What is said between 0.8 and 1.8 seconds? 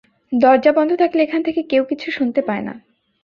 থাকলে, এখান থেকে